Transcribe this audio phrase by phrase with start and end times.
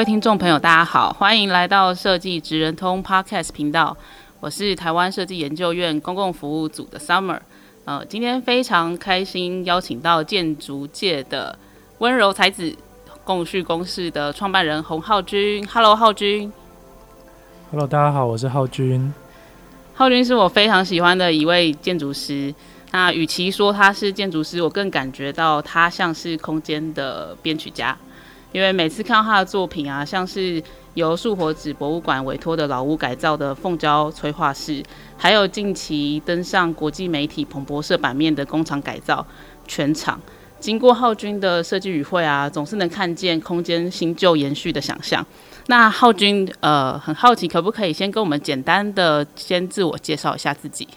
[0.00, 3.94] 位听众朋友，大家好，欢迎来到设计职人通 Podcast 频道。
[4.40, 7.38] 我是台湾设计研究院公共服务组的 Summer。
[7.84, 11.58] 呃，今天非常开心邀请到建筑界的
[11.98, 12.74] 温柔才子，
[13.24, 15.66] 共叙公事的创办人洪浩君。
[15.66, 16.50] Hello，浩君。
[17.70, 19.12] Hello，大家好，我是浩君。
[19.92, 22.54] 浩君是我非常喜欢的一位建筑师。
[22.92, 27.94] 那与其说他是建筑师，我更感觉到他像是空间的编曲家。
[28.52, 30.62] 因为每次看到他的作品啊，像是
[30.94, 34.82] 由树活纸博物馆委托的老屋改造的凤娇催化室，
[35.16, 39.24] 还有近期登上国际媒体彭博社版面的工厂改造，
[39.68, 40.20] 全场
[40.58, 45.24] 经过浩君的设计与会啊，总是能看见空间新旧延续的想象。
[45.68, 50.88] 那浩君呃，很好奇，可不可以先跟我们简单的先自我介绍一下自己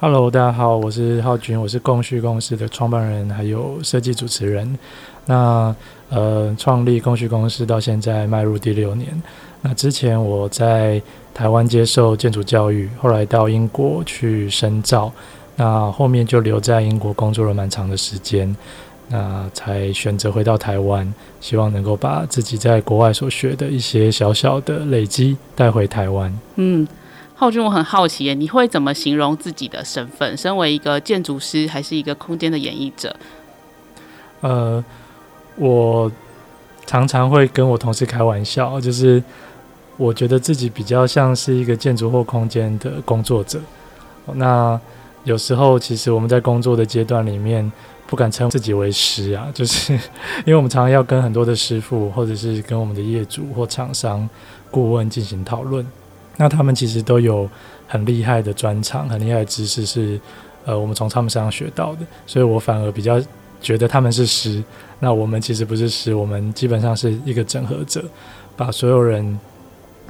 [0.00, 4.78] ？Hello，大家好，我是浩君，我是共叙公司的创办人，还有设计主持人。
[5.24, 5.74] 那
[6.10, 9.22] 呃，创立供需公司到现在迈入第六年。
[9.60, 11.02] 那之前我在
[11.34, 15.12] 台湾接受建筑教育，后来到英国去深造，
[15.56, 18.56] 那后面就留在英国工作了蛮长的时间，
[19.08, 26.32] 那才选择回到台湾，希望能够把自己在国外所学的一些小小的累积带回台湾。
[26.54, 26.86] 嗯，
[27.34, 30.36] 浩君，我很好奇耶，你会怎么形容自己的身份？
[30.36, 33.14] 身为一个建筑师，还是一个空间的演绎者？
[34.40, 34.82] 呃。
[35.58, 36.10] 我
[36.86, 39.22] 常常会跟我同事开玩笑，就是
[39.96, 43.60] 我觉得自己比较像是一个建筑或空间的工作者。
[44.34, 44.80] 那
[45.24, 47.70] 有时候，其实我们在工作的阶段里面，
[48.06, 54.26] 不敢称自己为师啊，就是因为我们常常要跟很多的师傅，或者是跟我们的业主或厂商
[54.70, 55.84] 顾问进行讨论。
[56.36, 57.48] 那他们其实都有
[57.86, 60.20] 很厉害的专长，很厉害的知识是
[60.64, 63.20] 呃我们从他们身上学到的，所以我反而比较。
[63.60, 64.62] 觉得他们是师，
[65.00, 68.04] 那我们其实不是师，我们基本上是一个整合者，
[68.56, 69.38] 把所有人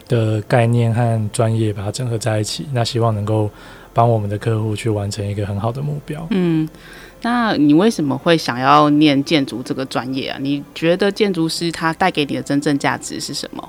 [0.06, 3.50] 的概念和专业把它整合在一起，那希望能够
[3.92, 6.26] 帮我们的客户去完成一个很好的目标。
[6.30, 6.68] 嗯，
[7.22, 10.38] 那你为什么会想要念建筑这个专业啊？
[10.40, 13.68] 你觉得建筑师他带给你的真正价值是什么？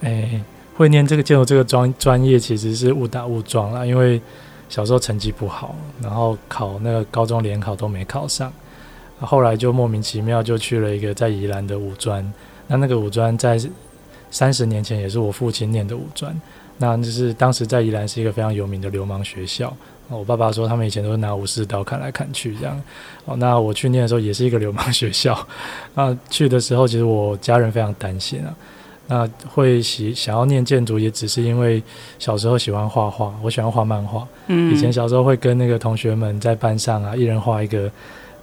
[0.00, 0.40] 诶，
[0.76, 4.20] 会念这个建筑这个专专业其实是误打误撞啦，因为
[4.68, 8.52] 小时候成绩不好，然后考那个高中联考都没考上。
[9.26, 12.32] 后来就莫名其妙就去了一个在宜兰的五专，
[12.66, 13.58] 那那个五专在
[14.30, 16.34] 三十年前也是我父亲念的五专，
[16.78, 19.76] 那就是当时在宜兰是一个非常有名的流氓学校。
[20.08, 22.82] 我爸爸说他们以前都是拿武士刀砍来砍去这样。
[23.26, 25.46] 哦，那我去念的时候也是一个流氓学校。
[25.94, 28.54] 那去的时候其实我家人非常担心啊。
[29.06, 31.80] 那会喜想要念建筑也只是因为
[32.18, 34.26] 小时候喜欢画画，我喜欢画漫画。
[34.48, 37.90] 嗯，以前小时候会跟那个同学们在班上啊，一人画一个。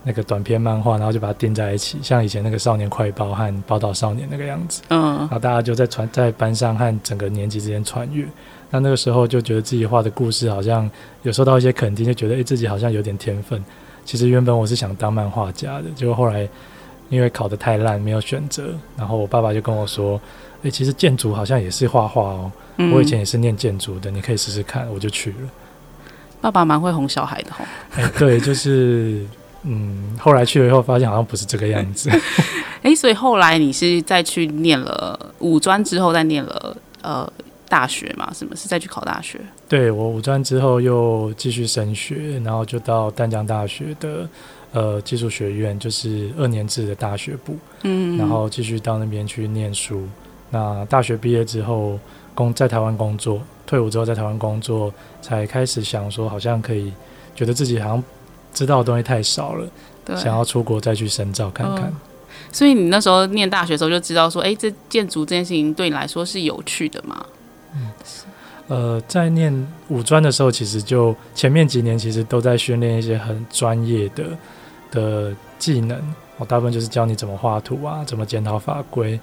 [0.08, 4.82] 那个短篇漫画，然后就把它钉在一起，像以前那个《少年快报》和《宝岛少年》那个样子。
[4.88, 8.26] 嗯，然后大家就在传在班上和整个年级之间传阅。
[8.70, 10.90] 那那个时候就觉得自己画的故事好像
[11.24, 13.62] 有受到一些肯定，就觉得诶、欸，自己好像有点天分。
[14.06, 16.48] 其实原本我是想当漫画家的，结果后来
[17.10, 18.74] 因为考得太烂，没有选择。
[18.98, 20.14] 然后我爸爸就跟我说
[20.64, 22.52] ：“诶、欸，其实建筑好像也是画画哦。
[22.78, 25.50] 嗯、我以前也是念建筑的，你可以试试看。”我就去了。
[26.40, 27.66] 爸爸蛮会哄小孩的哦。
[27.96, 29.26] 哎、欸，对，就是。
[29.64, 32.10] 嗯，后来去了以后，发现好像不是这个样子。
[32.84, 37.30] 哎、欸，所以后来你是再去念了五专之后，再念了呃
[37.68, 38.32] 大学嘛？
[38.34, 39.40] 什么是再去考大学？
[39.68, 44.30] 对，我五专之后又继续升学，然后就到淡江大学的
[44.72, 47.58] 呃技术学院，就是二年制的大学部。
[47.84, 50.08] 嗯，然后继续到那边去念书。
[50.50, 52.00] 那大学毕业之后，
[52.34, 56.94] 工在台湾工作，退伍之后在台湾工作，才开始想说，好像可以
[57.36, 58.04] 觉得自己好像。
[58.58, 59.70] 知道的东西太少了，
[60.16, 61.86] 想要出国再去深造看看。
[61.86, 61.96] 嗯。
[62.52, 67.24] 所以你那时候念大学的时候就知道说，哎，这建筑这件事情对你来说是有趣的吗？
[67.76, 67.92] 嗯，
[68.68, 74.26] 呃，在念五专的时候，其实就前面几年其实都在训练一些很专业的
[74.90, 76.02] 的技能。
[76.38, 79.20] 我大部分就是教你怎么画图啊，怎么检讨法规。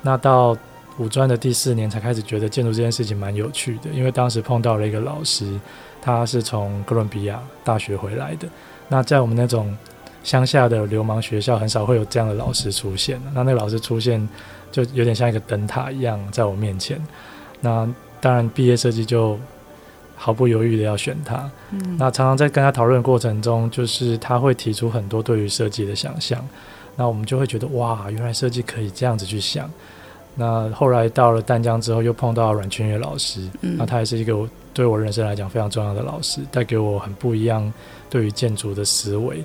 [0.00, 0.56] 那到
[0.98, 5.58] 五专的第四年才开始觉得建筑这件事情蛮有趣的，因为当时碰到了一个老师，
[6.00, 8.48] 他是从哥伦比亚大学回来的。
[8.88, 9.76] 那在我们那种
[10.24, 13.20] 乡下的流氓学校很少会有这样的老师出现。
[13.34, 14.26] 那那个老师出现，
[14.72, 17.02] 就有点像一个灯塔一样在我面前。
[17.60, 17.88] 那
[18.20, 19.38] 当然，毕业设计就
[20.16, 21.50] 毫不犹豫的要选他。
[21.70, 26.44] 嗯，那常常在跟他讨论的过程中，就是他会提出很多对于设计的想象。
[26.96, 29.70] 那我们就会觉得哇，原来设计可以这样子去想。
[30.34, 34.34] 那后来到了淡江之后，又碰到阮群月老师，嗯，那他也是一个
[34.78, 37.72] 对我人生来讲非常重要的老师，带给我很不一样
[38.08, 39.44] 对于建筑的思维。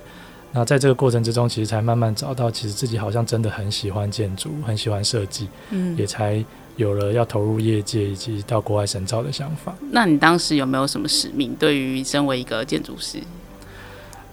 [0.52, 6.44] 那在这个过程之中，其实才慢慢找到，其实自己好像真的很喜欢建筑，很喜欢设计，嗯，也才
[6.76, 9.74] 有了要投入业界以及到国外深造的想法。
[9.90, 11.52] 那你当时有没有什么使命？
[11.58, 13.18] 对于身为一个建筑师？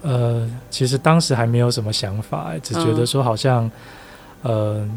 [0.03, 3.65] 呃，其实当时还没有什么想法，欸，只觉得说好像，
[4.44, 4.89] 嗯、呃，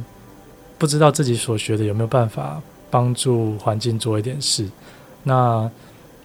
[0.76, 2.60] 不知道自己所学的有没有办法
[2.90, 4.68] 帮助环境做一点事。
[5.26, 5.70] 那，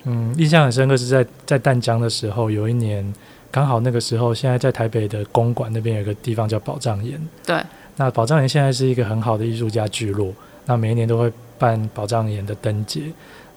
[0.03, 3.13] 嗯，印象很深刻是在在淡江的时候，有一年
[3.51, 7.19] 刚好那个时候，现在在台北的公馆那边有个地方叫宝藏岩。
[7.45, 7.61] 对。
[7.95, 10.33] 那宝藏岩现在是一个很好的艺术家聚落，
[10.65, 13.01] 那每一年都会办宝藏岩的灯节。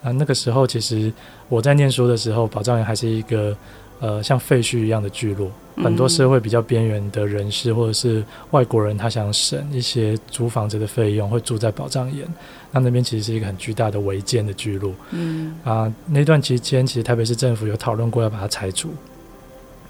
[0.03, 1.13] 那那个时候，其实
[1.49, 3.57] 我在念书的时候，宝藏岩还是一个。
[4.03, 8.21] 呃，像废墟一样的聚落，很多社会比较边缘的人士或者是
[8.51, 12.27] 外国人，他想省一些租房子的费用，会住在保障岩。
[12.73, 14.93] 那那边其实是一个很巨大的违建的聚落。
[15.13, 18.91] 嗯啊，那段期间，其实台北市政府有讨论过要把它拆除，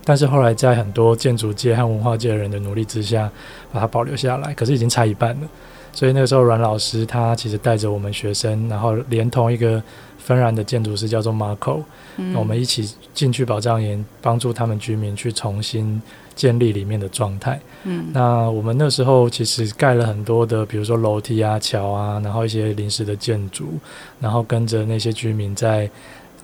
[0.05, 3.31] 但是后来在很多建筑界和文化界的人的努力之下，
[3.73, 4.53] 把它保留下来。
[4.53, 5.49] 可是已经拆一半了，
[5.95, 9.83] 所以那个时候阮老师他其实带着我们学生，然后连同一个。
[10.25, 11.83] 芬兰的建筑师叫做 Marco，
[12.17, 16.01] 嗯，我们一起进去保障岩，帮助他们居民去重新
[16.35, 17.61] 建立里面的状态。
[17.85, 23.75] 嗯，那我们那时候其实盖了很多的，比如说楼梯啊、桥啊，然后一些临时的建筑，
[24.21, 25.91] 然后跟着那些居民在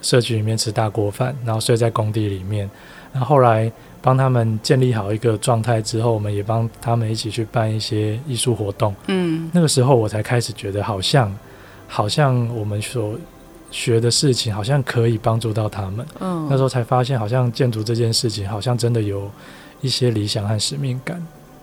[0.01, 2.69] 社区里面吃大锅饭，然后睡在工地里面。
[3.11, 3.71] 那后后来
[4.01, 8.93] 帮他们建立好一个状态之后，我们也帮他们一起去办一些艺术活动。
[9.07, 11.33] 嗯，那个时候我才开始觉得，好像
[11.87, 13.17] 好像我们所
[13.71, 19.29] 学的事情好像可以帮助到他们，嗯，那时候才发现，好像建筑这件事情好像真的有
[19.81, 21.17] 一些理想和使命感，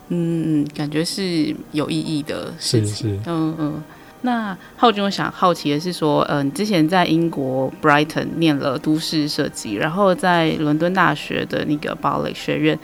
[0.09, 3.83] 嗯嗯，感觉是有意义的事情，是是，嗯嗯。
[4.21, 12.79] 那浩君，我想好奇的是说，嗯、呃，你之前在英国 Brighton 念了都市设计，然后在伦敦大学的那个 Bartlett 学院。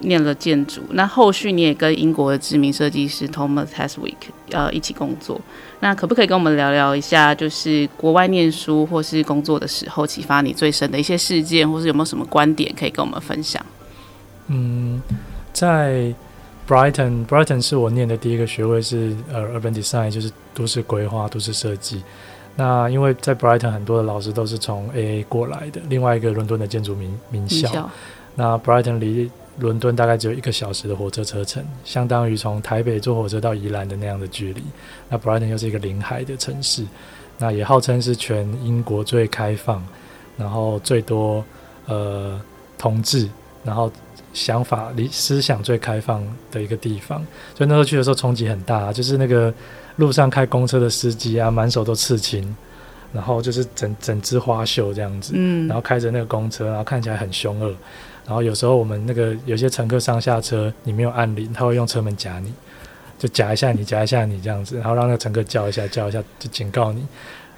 [0.00, 4.14] 念了建筑，那后续你也跟英国的知名设计师 Thomas Heatherwick
[4.50, 5.40] 呃一起工作，
[5.80, 13.64] 那可不可以跟我们聊聊一下，就是国外念书或是工作的时候，启发你最深的一些事件，或是有没有什么观点可以跟我们分享？
[14.48, 15.00] 嗯，
[15.52, 16.12] 在
[16.66, 22.02] Brighton，Brighton 是我念的第一个学位是呃 Urban Design，就是都市规划、都市设计。
[22.56, 27.68] 那因为在 Brighton 很多的老师都是从 AA 过来的，另外一个伦敦的建筑名名校。
[27.68, 27.90] 名校。
[28.36, 34.62] 那 Brighton 离伦敦大概只有一个小时的火车车程，相当于从台北坐火车到宜兰的那样的距离。
[35.08, 36.84] 那 Brighton 又是一个临海的城市，
[37.36, 39.84] 那也号称是全英国最开放，
[40.38, 41.44] 然后最多
[41.86, 42.40] 呃
[42.78, 43.28] 同志，
[43.64, 43.90] 然后
[44.32, 47.18] 想法、理思想最开放的一个地方。
[47.54, 49.52] 所以那时候去的时候冲击很大，就是那个
[49.96, 52.56] 路上开公车的司机啊，满手都刺青，
[53.12, 57.74] 然后就是整整只花绣这样子，嗯，然后开着那个公车，然后看起来很凶恶。
[58.30, 62.52] 然后有时候我们那个有些乘客上下车，你没有按铃，他会用车门夹你，
[63.18, 67.04] 就夹一下你，夹一下你这样子，然后让那个乘客叫一下，叫一下就警告你。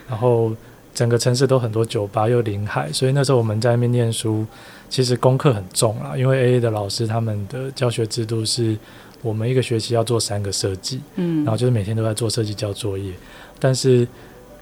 [0.09, 0.50] 然后
[0.95, 4.47] 整个城市都很多酒吧，又临海，所以那时候我们在那边念书，
[4.88, 6.17] 其实功课很重啊。
[6.17, 8.75] 因为 AA 的老师他们的教学制度是，
[9.21, 13.12] 我们一个学期要做三个设计，嗯，然后就是每天都在做设计交作业，
[13.61, 14.09] 但是。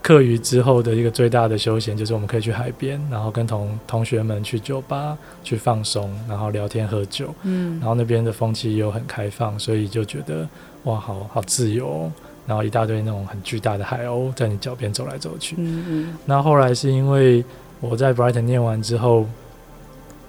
[0.02, 7.34] 课余之后的一个最大的休闲，就是我们可以去海边，然后跟同同学们去酒吧去放松，然后聊天喝酒。
[7.42, 10.48] 嗯，然后那边的风气又很开放，所以就觉得
[10.84, 12.12] 哇，好好自由哦。
[12.46, 15.54] 然后一大堆那种很巨大的海鸥在你脚边走来走去。
[15.58, 16.14] 嗯嗯。
[16.24, 17.44] 那后来是因为
[17.80, 19.26] 我在 Brighton 念完之后，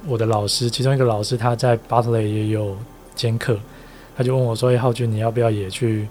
[0.06, 2.78] 我的老师其中一个老师他在 Bartlett 也有
[3.16, 3.58] 兼课，
[4.18, 6.08] 他就问我说：“哎，浩君，你要不要也去？”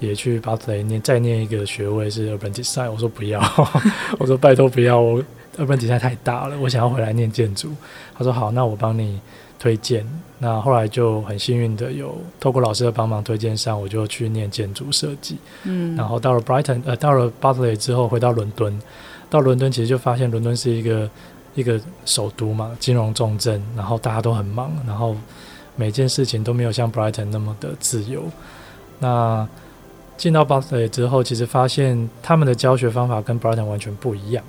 [0.00, 2.90] 也去巴特雷念，再念一个学位是 Urban Design。
[2.90, 3.40] 我说不要，
[4.18, 5.22] 我说拜托不要，我
[5.56, 7.70] Urban Design 太大了，我想要回来念建筑。
[8.16, 9.20] 他说好，那我帮你
[9.58, 10.06] 推荐。
[10.38, 15.38] 那后来就很幸运的有透过老师的帮忙推荐上，我就去念建筑设计。
[15.62, 18.78] 嗯，然后到了 Brighton，呃，到了巴特雷之后回到伦敦，
[19.30, 21.08] 到伦敦其实就发现伦敦是一个
[21.54, 25.16] 一个首都嘛，金融重镇，然后大家都很忙，然后
[25.76, 28.24] 每件事情都没有像 Brighton 那么的自由。
[28.98, 29.48] 那
[30.16, 34.44] 进到 Bartlett 之后，其实发现他们的教学方法跟 Brighton 完全不一样。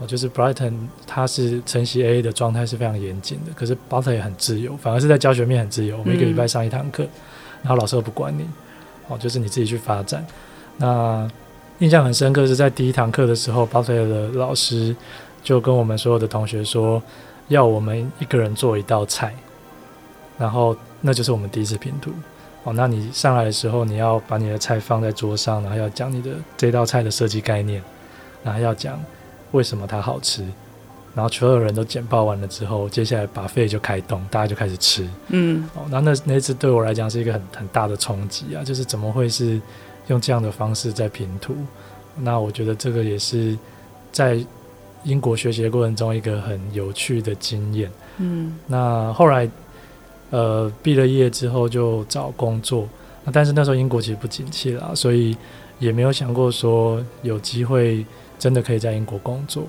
[0.00, 0.72] 哦，就是 Brighton
[1.06, 5.96] 它是晨曦 AA 的状态是非常严谨的，可是 Butler 也很自由，反而是在教学面很自由。
[5.98, 7.10] 我们一个礼拜上一堂课，嗯、
[7.62, 8.44] 然后老师又不管你，
[9.06, 10.26] 哦，就是你自己去发展。
[10.78, 11.30] 那
[11.78, 14.96] 印象很深刻是在第一堂课的时候，Butler 的老师
[15.44, 17.00] 就跟我们所有的同学说，
[17.46, 19.32] 要我们一个人做一道菜，
[20.36, 22.10] 然后那就是我们第一次拼图。
[22.64, 27.82] 哦，那你上来的时候，你要把你的菜放在桌上，然后要讲你的这道菜的设计概念，
[28.42, 29.00] 然后要讲。
[29.52, 30.42] 为什么它好吃？
[31.14, 35.08] 然后所有人都简报完了之后，接下来 buffet 就开动，大家就开始吃。
[35.28, 38.64] 嗯，哦，那那那次对我来讲是一个很很大的冲击啊！
[38.64, 39.60] 就是怎么会是
[40.08, 41.54] 用这样的方式在评图？
[42.16, 43.56] 那我觉得这个也是
[44.10, 44.44] 在
[45.04, 47.88] 英国学习的过程中一个很有趣的经验。
[48.18, 49.48] 嗯，那后来
[50.30, 52.88] 呃毕了业之后就找工作，
[53.24, 55.36] 那但是那时候英国其实不景气啦，所以
[55.78, 58.04] 也没有想过说有机会。
[58.36, 59.64] 真的可以在英国工作，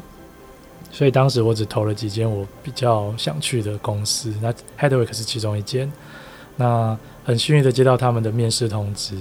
[0.92, 5.90] 所以当时我只投了几间我比较想去的公司，那 Headwick 是其中一间。
[6.58, 9.16] 那很幸运的接到他们的面试通知，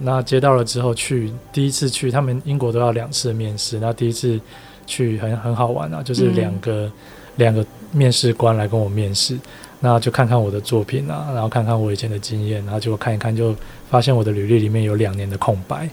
[0.00, 4.38] 那接到了之后去第一次去，他们英国都要两次面试，那第一次
[4.86, 6.90] 去很很好玩啊，就是两个
[7.36, 9.38] 两、嗯、个面试官来跟我面试，
[9.82, 13.54] 那就看看我的作品啊，然后看看我以前的经验，然后结果看一看就
[13.90, 15.86] 发现我的履历里面有两年的空白，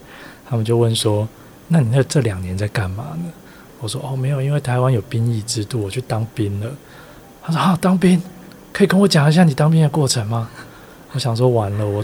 [0.50, 1.28] 他们就问说。
[1.72, 3.32] 那你那这两年在干嘛呢？
[3.80, 6.66] 我说哦，没有，因为台湾有兵役制度，我去当兵了。
[7.44, 8.20] 他说啊，当兵
[8.74, 10.50] 可以跟我讲一下你当兵的过程吗？
[11.14, 12.04] 我想说完了，我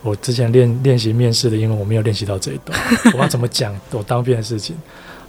[0.00, 2.78] 我之前练练习面试的英文我没有练习到这一段，
[3.12, 4.74] 我要怎么讲我当兵的事情？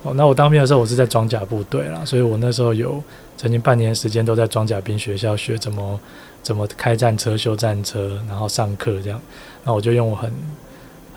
[0.06, 3.04] 哦，那我当兵的时候我是在装甲部队啦，所以我那时候有
[3.36, 6.00] 曾经半年时间都在装甲兵学校学怎么
[6.42, 9.20] 怎么开战车、修战车，然后上课这样。
[9.66, 10.32] 那我就用我很。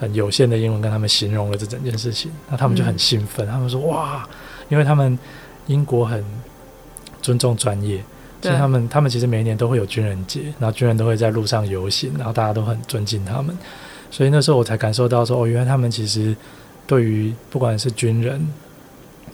[0.01, 4.25] 很有限的英文跟他们形容了这整件事情，那他们就很兴奋，嗯、他们说哇，
[4.69, 5.19] 因为他们
[5.67, 6.25] 英国很
[7.21, 8.01] 尊重专业，
[8.41, 13.53] 所以他们他们其实每一年都会有军人节，然后军人都会在路上游行，然后大家都很尊敬他们，
[14.09, 16.33] 所以那时候我才感受到说哦，原来他们其实
[16.87, 18.41] 对于不管是军人，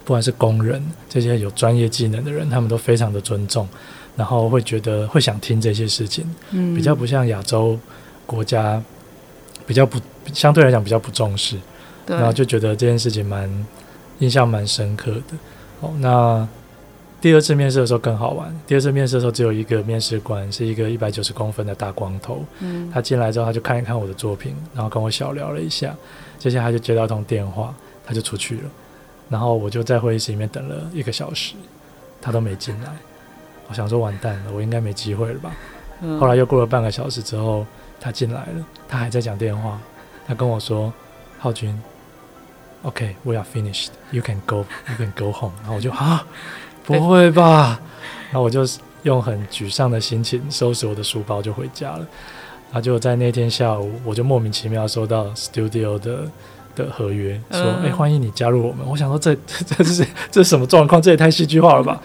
[0.04, 3.68] 不管是工人这些有专业技能的人，他们都非常的尊重，
[4.16, 7.78] 然后会觉得会想听这些事情，嗯，比较不像亚洲
[8.26, 8.82] 国家。
[9.66, 9.98] 比较不
[10.34, 11.56] 相对来讲比较不重视，
[12.04, 13.50] 对然后就觉得这件事情蛮
[14.18, 15.38] 印象蛮深刻的。
[15.80, 16.46] 哦，那
[17.18, 18.54] 第二次面试的时候更好玩。
[18.66, 22.44] 第二次面试的时候只有一个面试官，是一个一百九十公分的大光头。
[22.60, 25.96] 嗯，他进来之后他就看一看我的作品，然后跟我小聊了一下。
[26.38, 28.62] 接下来他就接到一通电话，他就出去了。
[29.28, 31.54] 然后我就在会议室里面等了一个小时，
[32.20, 32.90] 他都没进来。
[33.68, 35.52] 我想说完蛋了，我应该没机会了吧？
[36.00, 37.66] 嗯，后来又过了半个小时之后。
[38.00, 39.80] 他进来了，他还在讲电话。
[40.26, 40.92] 他跟我说
[41.40, 41.80] ：“浩君
[42.82, 43.88] ，OK，we、okay, are finished.
[44.10, 44.66] You can go.
[44.88, 46.26] You can go home。”然后我就啊，
[46.84, 47.80] 不会吧？
[48.24, 48.62] 然后我就
[49.04, 52.00] 用很沮丧的心情收拾我的书包就回家了。
[52.00, 56.28] 然后就在那天下午，我就莫名其妙收到 Studio 的
[56.74, 61.00] 的合约，说：“哎、嗯欸，欢迎你加入我们。”我想说这， 这这是这是什么状况？
[61.00, 62.00] 这也太戏剧化了吧！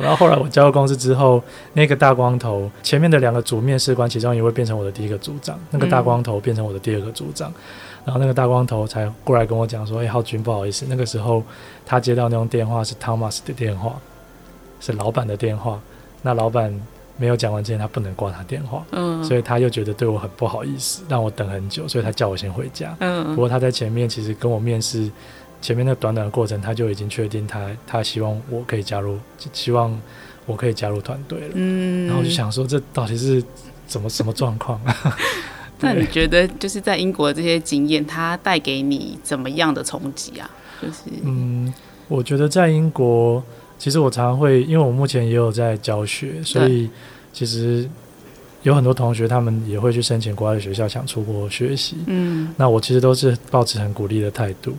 [0.00, 7.52] 然后后来我加入公司之后，那个大光头前面的两个主面试官，其中一位变成我的第一个组长，那个大光头变成我的第二个组长，
[8.04, 11.42] 然后那个大光头才过来跟我讲说：“哎，浩君，不好意思，那个时候
[11.84, 13.96] 他接到那种电话是 Thomas 的电话，
[14.80, 15.80] 是老板的电话。
[16.22, 16.72] 那老板
[17.20, 22.96] 没有讲完之前，他不能挂他电话，嗯，所以他又觉得对我很不好意思，让我等很久，所以他叫我先回家。
[23.00, 25.08] 嗯，不过他在前面其实跟我面试。”
[25.62, 29.18] 前面那短短的过程，他就已经确定他他希望我可以加入，
[29.52, 29.94] 希望
[30.46, 31.48] 我可以加入团队了。
[31.52, 33.44] 嗯，然后我就想说，这到底是
[33.86, 34.80] 怎么什么状况？
[35.80, 40.50] 那你觉得就是在英国的这些经验，它带给你怎么样的冲击啊？
[40.80, 41.70] 就是嗯，
[42.08, 43.44] 我觉得在英国，
[43.80, 46.90] 其实我常常会，因为我目前也有在教学，所以
[47.32, 47.88] 其实
[48.62, 51.96] 有很多同学他们也会去申请国外的学校，想出国学习。
[52.06, 54.74] 嗯，那我其实都是抱持很鼓励的态度。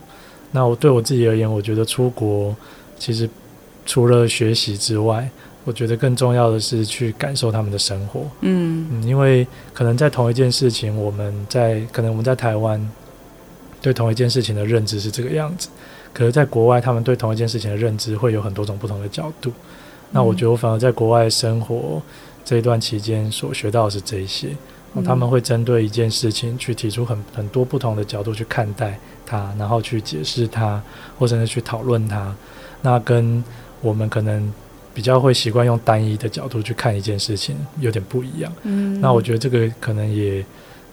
[0.52, 2.54] 那我对我自己而言，我觉得出国
[2.96, 3.28] 其实
[3.84, 5.28] 除了学习之外，
[5.64, 8.20] 我觉得更重要的是去感受他们的生活。
[8.42, 9.44] 嗯嗯，因为
[9.74, 12.80] 可能在同一件事情，我们在可能我们在台湾
[13.80, 15.68] 对同一件事情的认知是这个样子，
[16.12, 19.52] 可是在国外，他们对同一件事情的认知会有很多种不同的角度。
[20.10, 22.00] 那我觉得我反而在国外生活
[22.44, 24.48] 这一段期间所学到的是这一些，
[25.04, 28.98] 他们会针对一件事情去提出很很多不同的角度去看待。
[29.24, 30.82] 它，然后去解释它，
[31.18, 32.34] 或者是去讨论它，
[32.82, 33.42] 那跟
[33.80, 34.52] 我们可能
[34.92, 38.52] 比较会习惯用单一的角度去看一件事情有点不一样。
[38.64, 40.44] 嗯，那我觉得这个可能也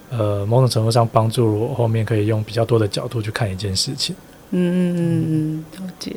[0.08, 4.16] 呃某种程度上帮助我后面可以用比较多的角度去看一件事情。
[4.50, 6.16] 嗯嗯嗯嗯，了解。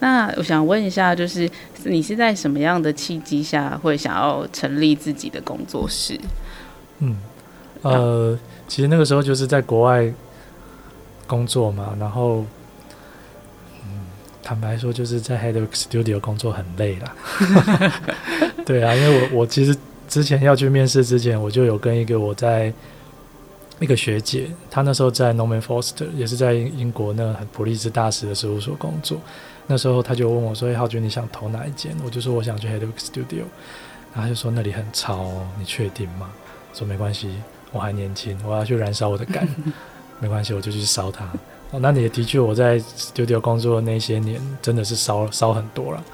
[0.00, 1.48] 那我想问一下，就是
[1.84, 6.18] 你是在什么样的契机下会想要成立自己的工作室？
[6.98, 7.16] 嗯，
[7.82, 10.12] 呃，其实那个时候就是在国外
[11.26, 12.44] 工作嘛，然后，
[13.84, 14.06] 嗯，
[14.42, 17.14] 坦白说，就是在 Head Studio 工作很累啦。
[18.66, 19.76] 对啊，因为我我其实
[20.08, 22.72] 之前要去面试之前，我就有跟一个我在
[23.82, 29.18] 一个学姐，她那时候在 Norman Foster，也是在英国那普利兹大师的事务所工作。
[29.66, 33.44] 那时候他就问我说：“哎，浩君，你想投哪一间？”我就说：“我想去 Hedwig Studio。”
[34.12, 36.30] 然后他就说：“那里很吵哦，你确定吗？”
[36.74, 37.30] 说：“没关系，
[37.70, 39.48] 我还年轻，我要去燃烧我的肝，
[40.18, 41.24] 没关系，我就去烧它。”
[41.70, 46.04] 哦，那也的确，我在 Studio 工作的那些年，真的是烧烧很多了。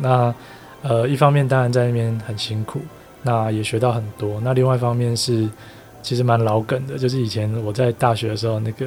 [0.00, 0.34] 那
[0.82, 2.80] 呃，一方面当然在那边很辛苦，
[3.22, 4.40] 那也学到很多。
[4.40, 5.48] 那另外一方面是，
[6.02, 8.86] 其实蛮老梗的，就是以前我在大学的时候，那个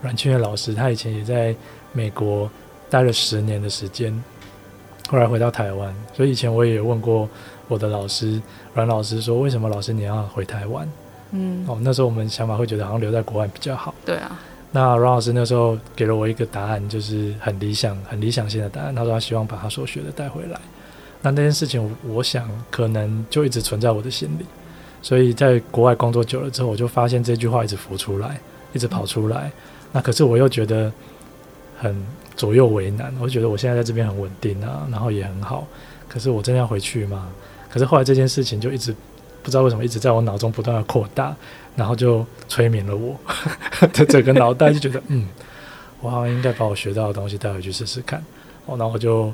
[0.00, 1.54] 阮庆月老师，他以前也在
[1.92, 2.50] 美国。
[2.92, 4.12] 待了十年的时间，
[5.08, 7.26] 后来回到台湾，所以以前我也问过
[7.66, 8.38] 我的老师
[8.74, 10.86] 阮老师说，为什么老师你要回台湾？
[11.30, 13.94] 嗯，哦，那时候我们想法会觉得好像留在国外比较好。
[14.04, 14.38] 对啊，
[14.72, 18.94] 那阮老师那时候给了我一个答案，就是很理想、很理想性的答案。
[18.94, 20.60] 他说他希望把他所学的带回来。
[21.22, 24.44] 那那件事情，我想可能就一直存在我的心里。
[25.02, 28.40] 所以在国外工作久了之后，我就发现这句话一直浮出来，
[28.72, 29.52] 一直跑出来。
[29.92, 30.90] 那可是我又觉得
[31.78, 31.94] 很。
[32.34, 35.66] 左右为难，我觉得我现在在这边很稳定啊，然后也很好。
[36.08, 37.28] 可是我真的要回去吗？
[37.70, 38.92] 可是后来这件事情就一直
[39.42, 41.36] 不知道为什么一直在我脑中不断的扩大，
[41.76, 43.14] 然后就催眠了我
[43.92, 45.28] 的整个脑袋，就觉得嗯，
[46.00, 48.18] 我好像应该把我学到的东西带回去试试看。
[48.64, 49.30] 哦，然后我就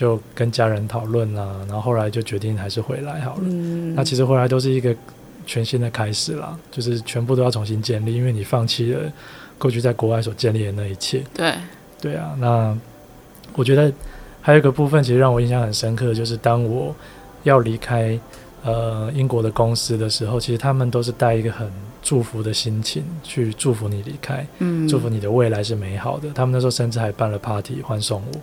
[0.00, 3.42] 就跟家人讨论啦，然后后来就决定还是回来好了。
[3.42, 4.96] 嗯，那其实回来都是一个
[5.44, 9.12] 全新的开始啦，就是全部都要重新建立，因为你放弃了
[9.58, 11.22] 过去在国外所建立的那一切。
[11.34, 11.52] 对。
[12.00, 12.74] 对啊，那
[13.52, 13.92] 我觉得
[14.40, 16.96] 还有一个部分，其实让我印象很深刻，就是当我
[17.42, 18.18] 要离开
[18.64, 26.30] 呃英国的公司的时候，其实他们都是带一个很祝福的心情去祝福你离开，嗯，祝福你的未来是美好的。
[26.34, 28.40] 他们那时候甚至还办了 party 欢送我，哦，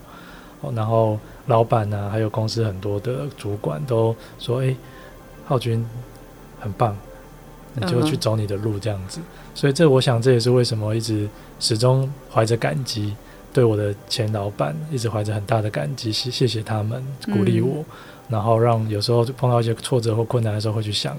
[0.75, 4.75] 然后老板啊，还有公司很多的主管都说：“哎，
[5.45, 5.85] 浩君
[6.59, 6.95] 很棒，
[7.73, 9.19] 你就去走你的路，这样子。”
[9.55, 11.27] 所以这我想这也是为什么一直
[11.59, 13.15] 始终怀着感激。
[13.53, 17.85] 对我的前老板一直怀着很大的感激，谢谢谢他们鼓励我，嗯、
[18.27, 21.17] 然后让有时候碰到一些挫折或困难的时候会去想，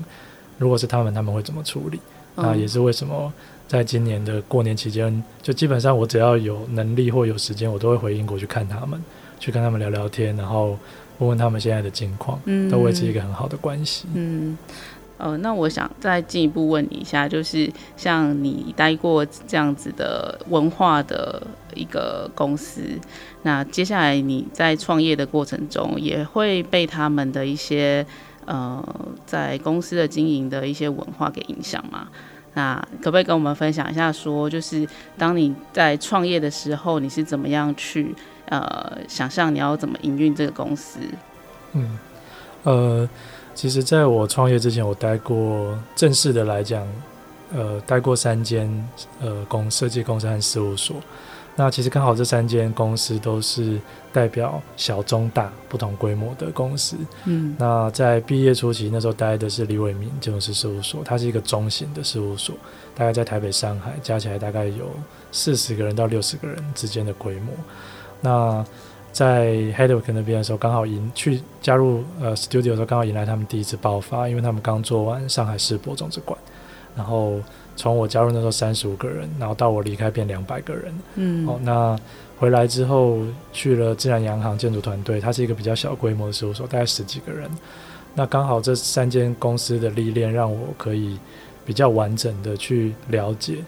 [0.57, 1.99] 如果是他们，他们会怎么处理？
[2.37, 3.33] 嗯、那也是为什么
[3.67, 9.03] 在今年的过年期间，就基本上我只要有能力或有时间，我都会回英国去看他们，
[9.39, 10.79] 去跟他们聊聊天，然后
[11.19, 14.07] 问问他们现在的近况，嗯、都维持一个很好的关系。
[14.15, 14.57] 嗯。
[15.19, 22.83] 呃，那我想再进一步问你一下，就是像你待过这样子的文化的一个公司，
[23.43, 28.07] 那接下来你在创业的过程中，也会被他们的一些
[28.45, 28.81] 呃
[29.27, 32.07] 在公司的经营的一些文化给影响吗？
[32.55, 38.15] 那可不可以跟我们分享一下说，说就是当你在创业的时候，你是怎么样去
[38.49, 40.99] 呃想象你要怎么营运这个公司？
[41.73, 41.99] 嗯，
[42.65, 43.09] 呃。
[43.55, 46.87] 其实，在我创业之前，我待过正式的来讲，
[47.53, 48.89] 呃，待过三间
[49.21, 50.95] 呃公设计公司和事务所。
[51.57, 53.81] 那其实刚好这三间公司都是
[54.13, 56.97] 代表小中大不同规模的公司。
[57.25, 62.55] 嗯，那在毕业初期，那时候待的是李伟民建筑师事务所，它是一个中型的事务所，
[62.95, 64.89] 大概在台北、上海加起来大概有
[65.33, 67.53] 四十个人到六十个人之间的规模。
[68.21, 68.65] 那
[69.13, 76.39] 在 Hedwig 那边的时候，刚好迎去加入呃 Studio 的时候，刚好迎来他们第一次爆发，因为他们刚做完上海世博种子馆，
[76.95, 77.41] 然后
[77.75, 81.99] 从我加入那时候三十五个人，然后到我离开变两百个人，嗯，好，那
[82.39, 83.19] 回来之后
[83.53, 87.51] 去了自然洋行建筑团队，它是一个比较小规模的事务所，大概十几个人，
[88.15, 91.19] 那刚好这三间公司的历练让我可以
[91.65, 93.59] 比较完整的去了解。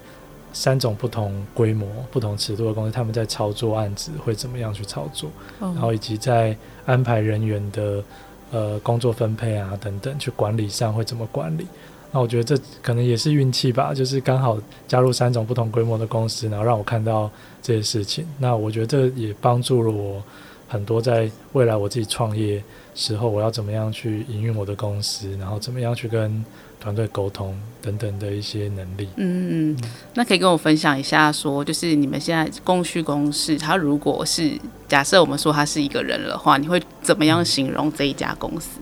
[0.52, 8.02] 三种不同规模、不同尺度的公司，他们在操作案子会怎么样去操作，然后以及在安排人员的
[8.50, 11.66] 呃工作分配啊等等，去管理上会怎么管理？
[12.10, 14.58] 那我觉得这可能也是运气吧，就是刚好
[14.88, 17.30] 加入三种不同规模的公司，然后让我看到
[17.62, 18.26] 这些事情。
[18.38, 20.22] 那我觉得这也帮助了我
[20.66, 22.62] 很多，在未来我自己创业
[22.94, 26.44] 时候，我要怎么样去营运我的公司，然后怎么样去跟。
[26.80, 29.08] 团队沟通等等的一些能力。
[29.16, 38.80] 嗯嗯，那可以跟我分享一下说，说就是你们现在供需公司，它如果是假设我们说它是一个人的话，你会怎么样形容这一家公司？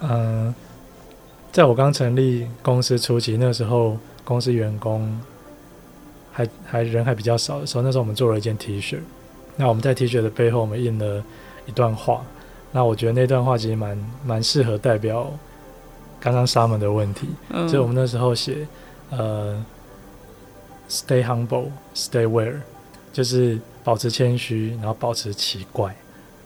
[0.00, 0.54] 嗯、呃，
[1.50, 5.18] 在我刚成立公司初期，那时候公司员工
[6.30, 8.98] 还还人还比较少的时候，那时候我们做了一件 T 恤，
[9.56, 11.24] 那我们在 T 恤的背后，我们印了
[11.64, 12.22] 一段话。
[12.72, 15.32] 那我觉得那段话其实蛮蛮适合代表
[16.24, 17.28] 刚刚 Summer 的问题。
[17.50, 18.66] 嗯，所以我们那时候写，
[19.10, 19.62] 呃
[20.88, 22.56] ，Stay humble, stay where，
[23.12, 25.94] 就是保持谦虚，然后保持奇怪。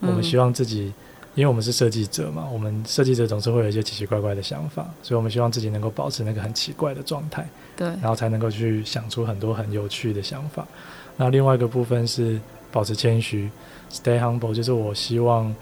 [0.01, 0.93] 嗯，我们希望自己，
[1.37, 7.49] 因为我们是设计者嘛，我们设计者总是会有一些奇奇怪怪的想法，所以我们希望自己能够保持那个很奇怪的状态。
[7.77, 10.67] 对，然后才能够去想出很多很有趣的想法。
[11.17, 12.41] 那另外一个部分是
[12.73, 13.49] 保持谦虚
[13.93, 15.55] ，Stay humble，就是我希望。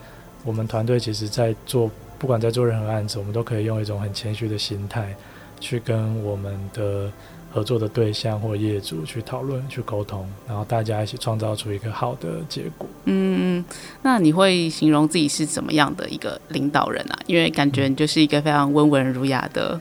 [0.45, 5.15] 我们团队其实，在做不管在做任何案子，我们都可以用一种很谦虚的心态，
[5.61, 7.11] 去跟我们的
[7.53, 12.89] 合作的对象或业主去讨论、去沟通，然后大家一起创造出一个好的结果。
[13.05, 13.65] 嗯，
[14.03, 17.19] 那你会形容自己是怎么样的一个领导人啊？
[17.27, 19.81] 因为感觉你就是一个非常温文儒雅的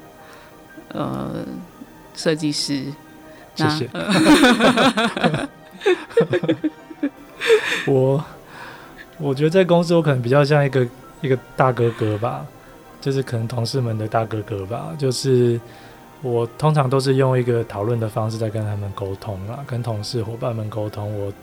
[0.90, 1.46] 呃
[2.16, 2.84] 设计师。
[3.56, 3.90] 谢谢。
[7.88, 8.24] 我。
[9.18, 10.86] 我觉得在公司，我可能比较像一个
[11.26, 12.46] 一个大哥哥吧，
[13.02, 14.94] 就是可能同事们的大哥哥吧。
[14.98, 15.60] 就是
[16.22, 21.14] 我通常都是用一个讨论的方式在跟他们沟通啦，跟同事伙伴们沟通。
[21.20, 21.34] 我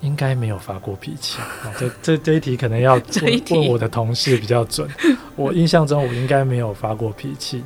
[0.00, 1.38] 应该没有发过脾气。
[1.78, 4.88] 这这这一题可能要 问问我的同事比较准。
[5.36, 7.64] 我印象中我应该没有发过脾气。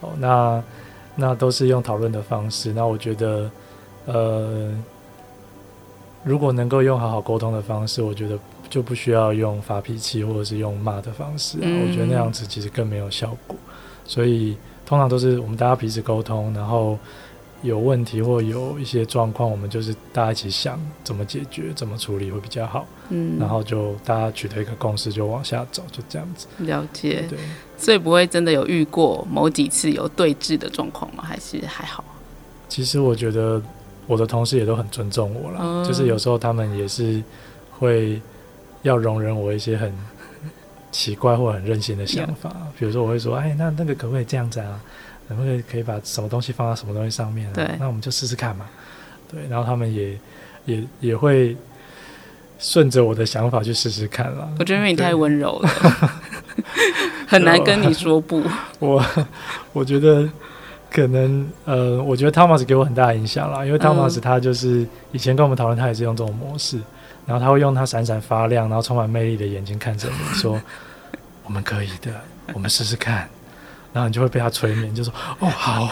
[0.00, 0.62] 哦，那
[1.14, 2.72] 那都是用讨论的方式。
[2.72, 3.50] 那我觉得，
[4.06, 4.72] 呃。
[6.24, 8.38] 如果能够用好好沟通的方式，我觉得
[8.72, 11.82] 就不需要用发脾气或者是用骂的方式，啊嗯。
[11.82, 13.54] 我觉得那样子其实更没有效果。
[14.06, 14.56] 所以
[14.86, 16.98] 通常都是我们大家彼此沟通，然后
[17.60, 22.86] 有问题或有一些状况，我们就是大家一起想怎么解决、怎么处理会比较好。
[23.10, 26.46] 嗯，然后就大家取得一个共识，就往下走，就这样子。
[26.58, 27.26] 了解。
[27.28, 27.38] 对。
[27.76, 31.22] 所以不会真的有遇过某几次有对峙的状况吗？
[31.22, 32.02] 还是还好？
[32.70, 33.60] 其实我觉得。
[34.08, 37.22] 我的同事也都很尊重我了，嗯，就是有时候他们也是
[37.70, 38.20] 会
[38.82, 39.92] 要容忍我一些很
[40.90, 44.80] 奇怪或很任性的想法，嗯，比如说我会说，哎，那那个可不可以这样子啊？
[45.28, 47.52] 可不可以可以把什么东西放到什么东西上面啊？
[47.54, 48.66] 对，那我们就试试看嘛。
[49.30, 50.18] 对，然后他们也
[50.66, 51.56] 也也会
[52.58, 54.48] 顺着我的想法去试试看了。
[54.58, 55.68] 我觉得你太温柔了，
[57.26, 58.42] 很难跟你说不。
[58.78, 59.04] 我
[59.72, 60.28] 我觉得。
[60.94, 66.78] 可能呃，我觉得汤马斯给我很大的影响啦，因为汤马斯他就是以前跟我们讨论，他也是用这种模式，
[67.26, 70.60] 然后他会用他闪闪发亮，然后充满魅力的眼睛看着你说
[71.44, 72.10] ：“我们可以的，
[72.52, 73.28] 我们试试看。”
[73.92, 75.88] 然后你就会被他催眠，就说：“哦，好。”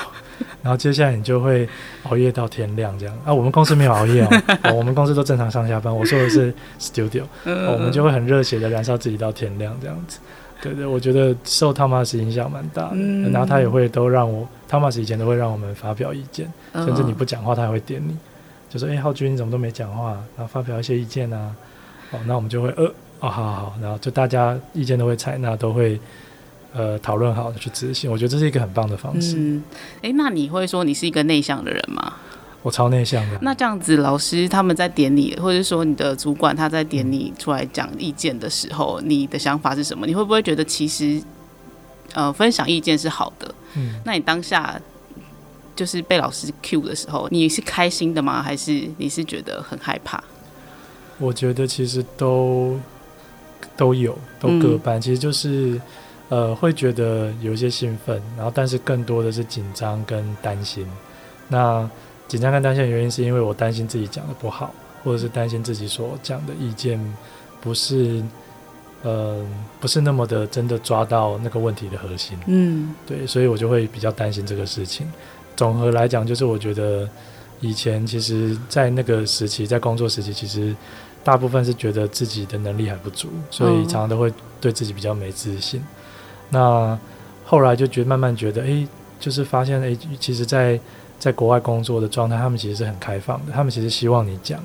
[0.62, 1.68] 然后接下来你就会
[2.04, 3.14] 熬夜到天亮这样。
[3.24, 5.94] 啊，我们公司没有熬夜哦， 哦我们公司都正常上下班。
[5.94, 10.18] 我说的是 studio，哦，我们就会很热血的燃烧自己到天亮这样子。
[10.62, 18.14] 对对，我觉得受汤马斯影响蛮大的，嗯，然后他也会都让我，汤马斯以前都会让我们发表意见，嗯，甚至你不讲话，他也会点你，
[18.70, 21.54] 就说：“哎，浩君你怎么都没讲话？”然后发表一些意见啊，
[22.12, 22.84] 哦，那我们就会呃，
[23.18, 26.00] 哦，好好好，然后就大家意见都会采纳，都会
[26.72, 28.10] 呃讨论好去执行。
[28.10, 29.36] 我觉得这是一个很棒的方式。
[29.36, 29.62] 嗯，
[30.02, 32.14] 哎，那你会说你是一个内向的人吗？
[32.62, 33.38] 我超内向的。
[33.40, 40.06] 那这样子，老师他们在点你，或者说你的主管他在点你出来讲意见的时候，你的想法是什么？
[40.06, 41.22] 你会不会觉得其实，
[42.12, 43.54] 呃，分享意见是好的？
[43.76, 43.98] 嗯。
[44.04, 44.78] 那你当下
[45.80, 48.42] 就是被老师 cue 的时候，你是开心的吗？
[48.42, 50.22] 还是你是觉得很害怕？
[51.16, 52.78] 我觉得其实都
[53.78, 54.98] 都有，都各半。
[54.98, 55.00] 嗯。
[55.00, 55.80] 其实就是
[56.28, 60.86] 呃，会觉得有一些兴奋，然后但是更多的是紧张跟担心。
[61.48, 61.88] 那
[62.28, 67.00] 紧张跟担心的原因是因为我担心自己讲的不好，或者是担心自己所讲的意见
[67.62, 68.22] 不是，
[69.02, 69.42] 呃，
[69.80, 72.38] 不是那么的真的抓到那个问题的核心。
[72.48, 75.10] 嗯，对，所以我就会比较担心这个事情。
[75.60, 77.06] 总和来讲，就是我觉得
[77.60, 80.74] 以前其实，在那个时期，在工作时期，其实
[81.22, 85.82] 大部分是觉得自己的能力还不足，所以常常都会对自己比较没自信。
[86.48, 86.98] 那
[87.44, 90.80] 后来就觉得慢慢觉得，哎，就是发现，哎，其实，在
[91.18, 93.52] 在国外工作的状态，他们其实是很开放的。
[93.52, 94.58] 他们其实希望你讲，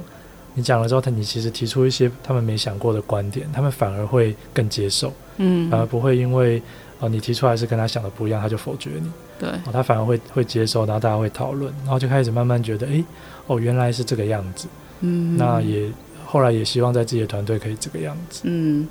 [0.54, 6.64] 你讲了之后，他你其实提出一些他们没想过的观点，他们反而会更接受，嗯，反而不会因为
[7.00, 13.04] 哦你提出来是跟他想的不一样，他就否决你，对，哦，他反而会会接受，然后大家会讨论，然后就开始慢慢觉得，诶，
[13.48, 14.68] 哦原来是这个样子，
[15.02, 15.90] 嗯，那也
[16.26, 18.88] 后来也希望在自己的团队可以这个样子，嗯，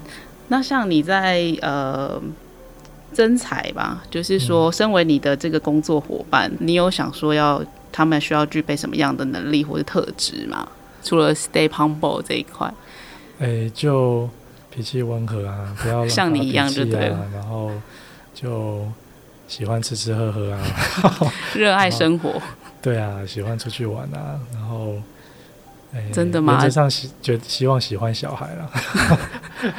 [0.48, 2.20] 那像你在呃。
[3.12, 7.62] 真才吧，就是说，身为你的这个工作伙伴，嗯，你有想说要
[7.92, 10.66] 他们需要具备什么样的能力或者特质吗？
[11.04, 12.66] 除了 stay humble 这一块，
[13.38, 14.28] 哎、欸，就
[14.74, 17.70] 脾气温和啊， 不要、啊、像你一样就对了，然后
[18.34, 18.84] 就
[19.46, 20.60] 喜欢吃吃喝喝啊，
[21.54, 22.42] 热爱 生活，
[22.82, 24.94] 对啊，喜欢出去玩啊，然后
[25.92, 26.54] 欸、真的吗？
[26.54, 28.68] 原则上希觉希望喜欢小孩了，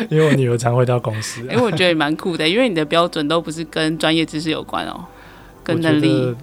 [0.10, 1.52] 因为我女儿常回到公司、啊。
[1.52, 5.04] 因为、欸、我觉得也蛮酷的，因为你的标准都不是跟专业知识有关哦，
[5.62, 6.34] 跟能力。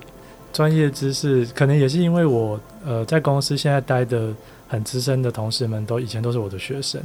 [0.52, 4.28] 专业知识可能也是因为我呃在公司现在待的
[4.68, 7.00] 很资深的同事们都以前都是我的学生。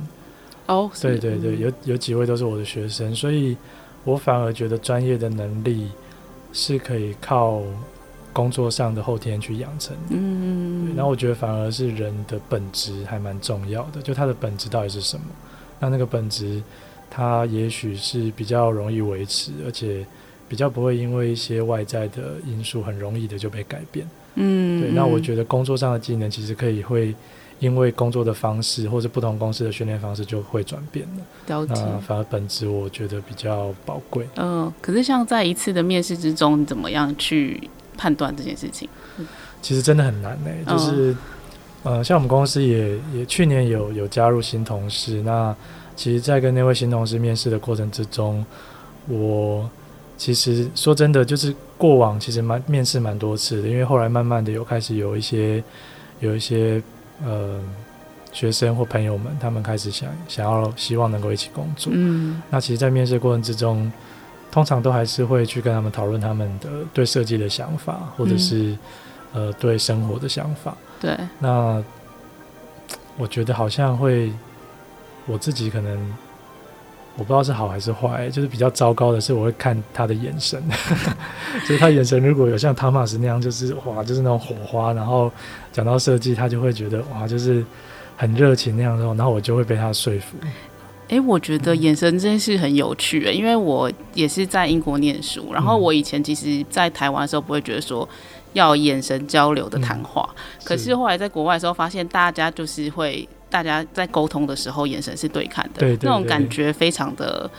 [0.68, 3.58] 哦，对对对，有有几位都是我的学生，所以
[4.04, 5.90] 我反而觉得专业的能力
[6.54, 7.62] 是可以靠。
[8.34, 15.24] 工作上的后天去养成的，嗯，然后我觉得反而是人的本质还蛮重要的，就他的本质到底是什么？
[15.80, 16.62] 那那个本质，
[17.10, 20.06] 它也许是比较容易维持，而且
[20.48, 24.92] 比较不会因为一些外在的因素很容易的就被改变，嗯，对。
[24.92, 27.16] 那我觉得工作上的技能其实可以会
[27.60, 31.74] 因为工作的方式或者不同公司的训练方式就会转变的，了解。
[31.76, 34.28] 那反而本质我觉得比较宝贵。
[34.36, 37.70] 嗯、呃，可是像在一次的面试之中，你怎么样去？
[38.00, 38.88] 判断这件事情，
[39.60, 40.72] 其实真的很难呢、欸。
[40.72, 41.18] 就是，
[41.82, 45.56] 呃，像我们公司也也去年有有加入新同事，那
[45.96, 48.46] 其实，在跟那位新同事面试的过程之中，
[49.08, 49.68] 我
[50.16, 55.64] 其实说真的，就是过往其实蛮面试蛮多次的，因为后来慢慢的有开始有一些
[56.20, 56.80] 有一些
[57.26, 57.60] 呃
[58.32, 61.92] 学生或朋友们，他们开始想想要希望能够一起工作。
[61.96, 63.92] 嗯，那其实，在面试过程之中。
[64.50, 68.72] 通常都还是会去跟他们讨论他们的对设计的想法，或者是、
[69.34, 70.76] 嗯、呃对生活的想法。
[71.02, 71.84] 对，那
[73.18, 74.32] 我觉得好像会
[75.26, 76.16] 我自己可能
[77.18, 80.64] 我不知道是好还是坏，就是比较糟糕的是我会看他的眼神，
[81.68, 85.32] 就是他眼神如果有像汤马斯那样，就是哇，就是那种火花，然后
[85.74, 87.66] 讲到设计，他就会觉得哇，就是
[88.16, 90.38] 很热情那样的，然后我就会被他说服。
[91.10, 98.08] 诶、欸，我觉得眼神真是很有趣诶，因为我也是在英国念书，然后我以前其实，在台湾的时候不会觉得说
[98.52, 107.50] 要眼神交流的谈话，嗯，可是后来在国外的时候发现，大家就是会，大家在沟通的时候眼神是对看的，那种感觉非常的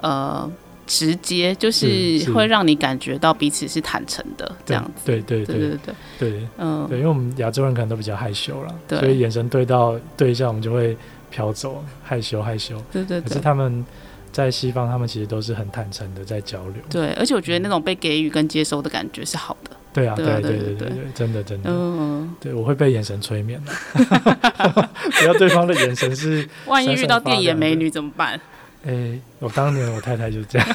[0.00, 0.50] 呃
[0.86, 1.86] 直接，就是
[2.32, 5.78] 会让你感觉到彼此是坦诚的这样子，对对对对对
[6.18, 10.96] 对，对，嗯，对，因为我们亚洲人可能都比较害羞了，所以眼神对到对一下，我们就会。
[11.32, 12.76] 飘走，害羞害羞。
[12.90, 13.28] 对对对。
[13.28, 13.86] 可是他们
[14.32, 16.74] 在西方，他们其实都是很坦诚的在交流。
[16.90, 19.69] 对，而且我觉得那种被给予跟接收的感觉是好的。
[19.92, 21.70] 对啊，对对对对对，真的真的。
[21.70, 22.34] 嗯。
[22.40, 23.72] 对，我会被眼神催眠的。
[25.12, 26.48] 只要对方的眼神是。
[26.66, 28.40] 万一遇到电眼美女怎么办？
[28.86, 30.68] 哎、欸，我当年我太太就这样。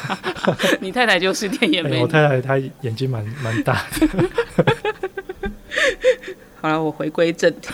[0.80, 1.96] 你太太就是电眼美女。
[1.96, 4.30] 欸、我太太她眼睛蛮蛮大的。
[6.62, 7.70] 好了，我回归正题。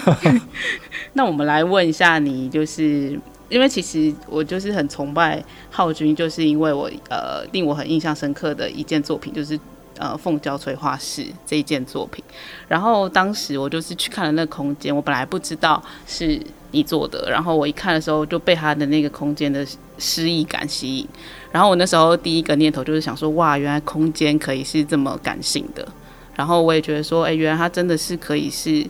[1.14, 9.60] 那我们来问一下你，就是因为其实我就是很崇拜浩君，就是因为我呃令我很印象深刻的一件作品，就是
[10.02, 12.24] 呃凤娇催化室这一件作品。
[12.68, 19.66] 然后当时我就是去看了那个空间，我本来不知道是你做的，然后我一看的时候就被他的那个空间的
[19.98, 21.08] 诗意感吸引。
[21.52, 25.88] 然后我那时候第一个念头就是想说，哇，原来空间可以是这么感性的。
[26.36, 28.86] 然后我也觉得说，哎，原来它真的是可以是。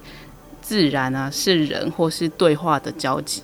[0.61, 3.41] 自然啊，是人或是对话的交集，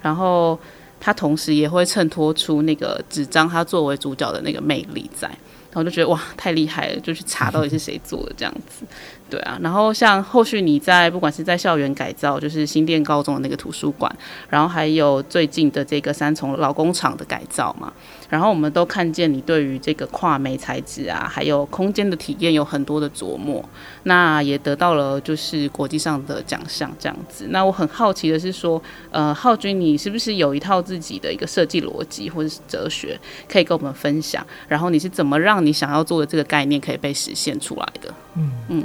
[0.00, 0.58] 然后
[0.98, 5.30] 它同时也会衬托出那个纸张它作为主角的那个魅力在，
[5.74, 8.86] 然后就觉得哇，太厉害了，就去查到底是谁做的这样子。
[9.28, 14.14] 对啊，然后像后续你在不管是在校园改造，就是新店高中的那个图书馆，
[14.48, 17.92] 然后还有最近的这个三重老工厂的改造嘛，
[18.28, 23.64] 然后我们都看见你对于这个跨媒材质啊，还有空间的体验有很多的琢磨，
[24.04, 27.46] 那也得到了就是国际上的奖项这样子。
[27.50, 34.44] 那我很好奇的是说，呃，浩君你是不是有一套自己的一个设计逻辑或者是哲学可以跟我们分享？
[34.68, 38.14] 然后你是怎么让你想要做的这个概念可以被实现出来的？
[38.34, 38.84] 嗯嗯。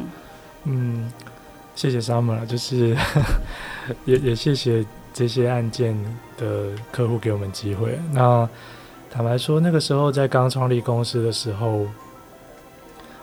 [0.65, 1.11] 嗯，
[1.73, 2.95] 谢谢 Summer，就是
[4.03, 5.97] 也也谢谢这些案件
[6.37, 7.97] 的客户给我们机会。
[8.11, 8.47] 那
[9.09, 11.85] 坦白说，那个时候在刚创立公司的时候，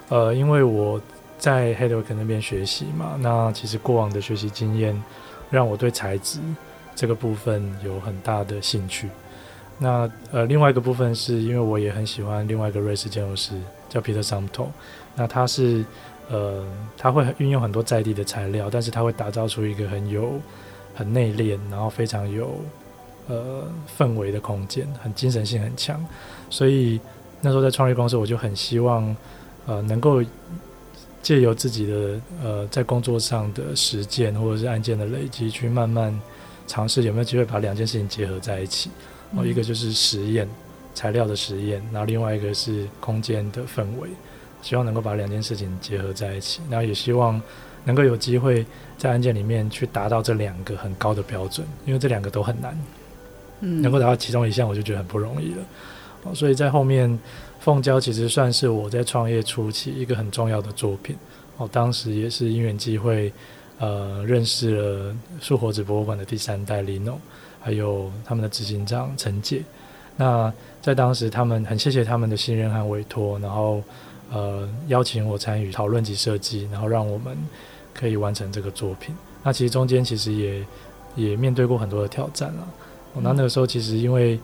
[0.08, 1.00] 呃，因为我
[1.38, 5.00] 在 Headwork 那边学习嘛，那其实过往的学习经验
[5.50, 6.40] 让我对材质
[6.94, 9.08] 这个部分有很大的兴趣。
[9.78, 13.54] 那呃，另外一个部分是因为我也很喜欢另外一个瑞士建筑师
[13.88, 14.66] 叫 Peter Sumto
[15.14, 15.84] 那他是。
[16.28, 16.66] 呃，
[16.98, 20.40] 他会运用很多在地的材料，但是他会打造出一个很有、
[20.92, 22.50] 很内敛，然后非常有
[23.28, 23.64] 呃
[23.98, 26.04] 氛围的空间，很精神性很强。
[26.50, 27.00] 所以
[27.40, 29.16] 那时候在创业公司，我就很希望
[29.66, 30.22] 呃能够
[31.22, 36.18] 借由自己的呃在工作上的实践或者是案件的累积，去慢慢
[36.66, 38.90] 尝试有没有机会把两件事情结合在一起。
[39.30, 40.48] 然后一个就是实验
[40.94, 44.08] 材料的实验，然后另外一个是空间的氛围。
[44.62, 47.40] 希望能够把两件事情结合在一起，然后也希望
[47.84, 48.66] 能够有机会
[48.98, 52.76] 在案件里面去达到这两个很高的标准，因为这两个都很难，
[53.60, 56.34] 能够达到其中一项，我就觉得很不容易了。
[56.34, 57.18] 所以在后面，
[57.60, 61.16] 凤娇其实算是我在创业初期一个很重要的作品。
[61.56, 63.32] 哦，当时也是因缘际会，
[63.78, 67.14] 呃，认识了树活子博物馆的第三代 Lino，
[67.60, 69.62] 还有他们的执行长陈姐。
[70.16, 73.82] 那在当时，他们很谢谢他们的信任和委托，然后
[74.32, 77.36] 呃邀请我参与讨论及设计，然后让我们
[77.94, 79.14] 可以完成这个作品。
[79.42, 80.66] 那其实中间其实也
[81.14, 82.68] 也面对过很多的挑战了。
[83.16, 84.38] 哦，那那个时候其实因为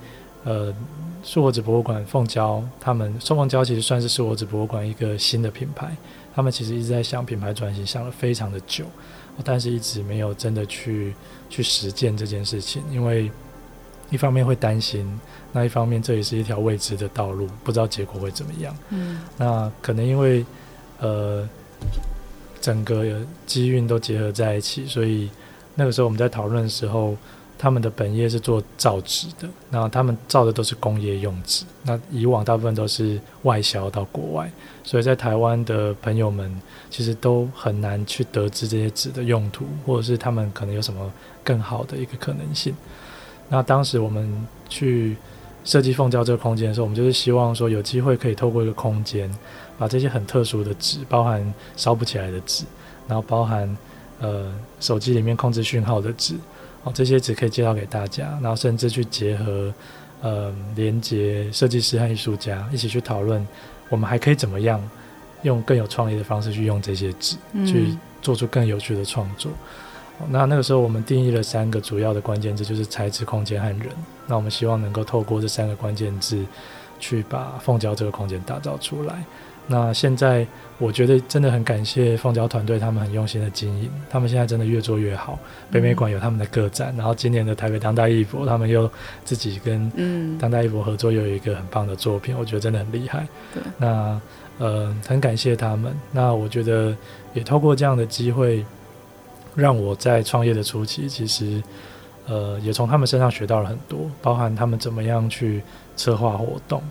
[0.45, 0.75] 呃
[1.23, 5.97] 树活子博物馆凤娇他们宋凤娇其实算是树活子博物馆一个新的品牌。
[6.35, 8.87] 他们其实一直在想品牌转型，想了非常的久，
[9.45, 11.15] 但是一直没有真的去
[11.51, 13.31] 去实践这件事情，因为
[14.09, 15.07] 一方面会担心，
[15.53, 18.75] 那一方面这也是一条未知的道路，不知道结果会怎么样。
[18.89, 20.43] 嗯，那可能因为
[21.01, 21.47] 呃
[22.63, 25.29] 整个机运都结合在一起，所以
[25.75, 27.15] 那个时候我们在讨论的时候。
[27.63, 34.51] 他们的本业是做造纸的，那他们造的都是工业用纸，那以往大部分都是外销到国外，
[34.83, 36.53] 所以在台湾的朋友们
[36.91, 41.09] 其实都很难去得知这些纸的用途，或者是他们可能有什么
[41.45, 42.75] 更好的一个可能性。
[43.49, 45.17] 那当时我们去
[45.65, 49.33] 设计凤娇这个空间的时候，我们就是希望说有机会可以透过一个空间，
[49.79, 52.65] 把这些很特殊的纸，包含烧不起来的纸，
[53.07, 53.77] 然后包含
[54.19, 56.35] 呃手机里面控制讯号的纸。
[56.85, 59.73] 哦，这些纸可以介绍给大家，然后甚至去结合，
[60.21, 63.47] 呃，连接设计师和艺术家一起去讨论，
[63.89, 64.83] 我们还可以怎么样
[65.43, 69.53] 用更有创意的方式去用这些纸，嗯、去做出更有趣的创作。
[70.29, 73.89] 那那个时候我们定义了三个主要的关键字，就是材质、空间和人。
[74.27, 76.45] 那我们希望能够透过这三个关键字，
[77.01, 79.25] 去把凤娇这个空间打造出来。
[79.69, 80.47] 那现在
[80.79, 85.39] 我觉得真的很感谢凤娇团队，他们很用心的经营，他们现在真的越做越好。
[85.71, 88.91] 北美馆有他们的个展，然后今年的台北当代艺博，他们又
[89.25, 93.27] 自己跟当代艺博合作，又有一个很棒的作品，我觉得真的很厉害。
[93.55, 94.21] 对，那
[94.59, 95.95] 呃很感谢他们。
[96.11, 96.95] 那我觉得
[97.33, 98.67] 也透过这样的机会，
[99.55, 101.63] 让我在创业的初期，其实
[102.27, 105.63] 呃也从他们身上学到了很多，包含他们怎么样去
[105.95, 106.83] 策划活动，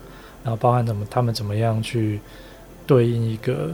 [0.41, 2.21] 然后包含怎么他们怎么样去。
[2.87, 3.73] 对应一个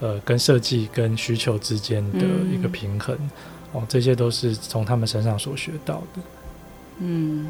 [0.00, 3.30] 呃，跟设计跟需求之间的一个平衡，嗯、
[3.72, 6.22] 哦，这些都是从他们身上所学到的。
[6.98, 7.48] 嗯，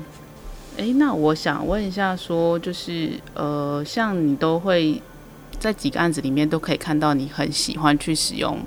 [0.76, 5.00] 诶，那我想问一下说，说就是呃，像你都会
[5.58, 8.58] 在几个案子里面都可以看到，你很喜欢去使用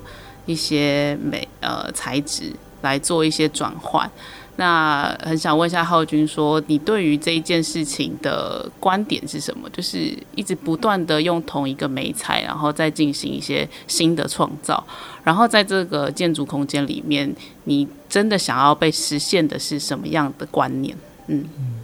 [0.46, 4.10] 一些美呃材质来做一些转换。
[4.58, 9.68] 那很想问一下浩君，说你对于这一件事情的观点是什么？
[9.72, 14.86] 就是一直不断的用同一个媒材，然后再进行一些新的创造，
[15.24, 20.96] 然后在这个建筑空间里面，你真的想要被实现的是什么样的观念？
[21.26, 21.84] 嗯嗯、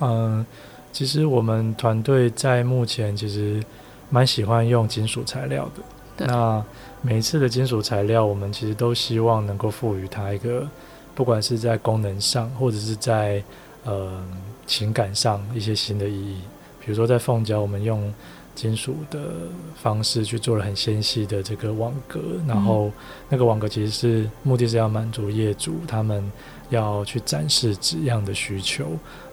[0.00, 0.46] 呃，
[0.92, 3.64] 其实我们团队在目前其实
[4.10, 6.26] 蛮喜欢用金属材料的。
[6.26, 6.62] 那
[7.00, 10.68] 每一次的金属材料，我们其实都希望能够赋予它一个。
[11.14, 13.42] 不管是在功能上，或者是在
[13.84, 14.22] 呃
[14.66, 16.38] 情感上一些新的意义，
[16.80, 18.12] 比如说在凤娇，我们用
[18.54, 19.20] 金属的
[19.82, 22.90] 方式去做了很纤细的这个网格，然后
[23.28, 26.30] 那个网格其实是目的是要满足业主他们
[26.70, 28.86] 要去展示纸样的需求，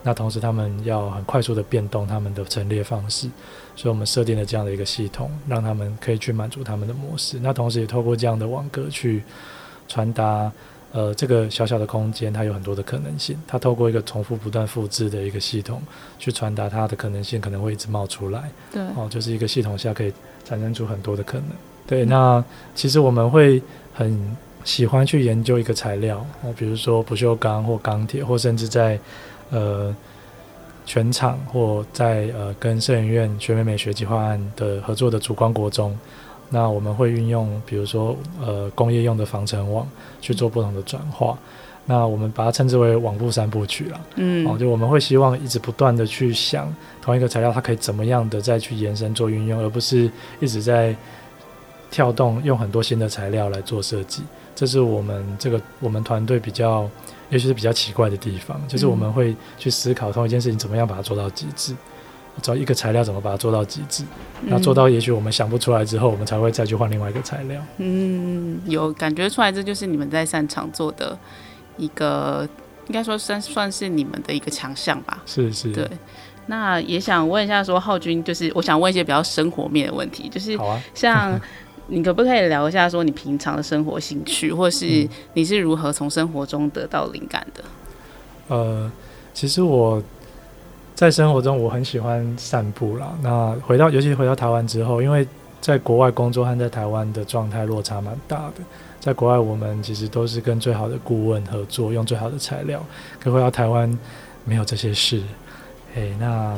[0.04, 3.30] 那同时他们要很快速的变动他们的陈列方式，
[3.76, 9.24] 所以我们设定了这样的一个系统，让他们可以去满足他们的模式，那同时也透过这样的网格去
[9.88, 10.52] 传达。
[10.94, 13.38] 呃，这个小小的空间，它有很多的可能性。
[13.48, 15.82] 它透过一个重复不断复制的一个系统，
[16.20, 18.52] 去传达它的可能性，可能会一直冒出来。
[18.74, 20.12] 对，哦，就是一个系统下可以
[20.44, 21.48] 产生出很多的可能。
[21.88, 23.62] 对，嗯、那其实我们会
[23.94, 29.00] 很喜欢去研究一个材料，哦，比如说不锈钢或钢铁，或甚至在
[29.50, 29.96] 呃
[30.86, 35.98] 全场或在呃跟摄影院学美美学计划案的合作的主光国中。
[36.54, 39.88] 那我们会运用，比如说，呃，工业用的防尘网
[40.20, 41.38] 去做不同的转化。
[41.86, 44.02] 那我们把它称之为网布三部曲了。
[44.16, 46.72] 嗯，哦，就我们会希望一直不断的去想
[47.02, 50.96] 同一个材料，它可以怎么样的再去延伸做运用，而不是一直在
[51.90, 54.22] 跳动用很多新的材料来做设计。
[54.54, 56.88] 这是我们这个我们团队比较，
[57.30, 61.74] 也许是比较奇怪的地方，就是我们会去思考同一件事情怎么样把它做到极致。
[62.42, 64.04] 找一个材料怎么把它做到极致，
[64.42, 67.62] 那做到也许我们想不出来之后，我们才会再去换另外一个材料。
[67.78, 71.18] 嗯，有感觉出来，这就是你们在擅长做的
[71.78, 72.48] 一个，
[72.88, 75.22] 应该说算算是你们的一个强项吧。
[75.26, 75.72] 是是。
[75.72, 75.88] 对，
[76.48, 80.58] 那也想问一下，说浩君，就是我想问一些比较生活面的问题，就是
[80.94, 81.40] 像
[81.88, 87.64] 你可不可以聊一下，说你平常的生活兴趣，或是你是如何从生活中得到灵感的？
[88.48, 88.92] 呃，
[89.34, 90.02] 其实我
[91.02, 93.12] 在生活中我很喜欢散步啦。
[93.24, 95.28] 那回到，尤其回到台湾之后，因为
[95.60, 98.62] 在国外工作和在台湾的状态落差蛮大的。
[99.00, 102.80] 在国外，我们其实都是跟最好的顾问合作，用最好的材料。
[103.20, 103.98] 可回到台湾，
[104.46, 105.20] 没有这些事。
[105.96, 106.56] 哎，那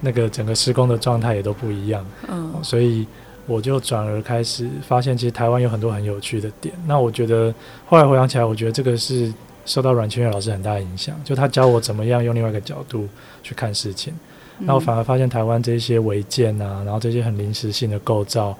[0.00, 2.02] 那个整个施工的状态也都不一样。
[2.30, 3.06] 嗯，所以
[3.44, 6.74] 我就转而开始发现，其实台湾有很多很有趣的点。
[6.86, 9.30] 那我觉得后来回想起来，我觉得这个是。
[9.64, 13.08] 受到阮清月老师很大的影响，就他教我怎么样用另外一个角度
[13.42, 14.12] 去看事情，
[14.58, 18.56] 那我反而发现台湾这些违建啊，然后这些很临时性的构造，